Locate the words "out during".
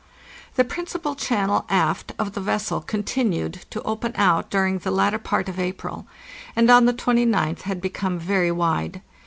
4.15-4.79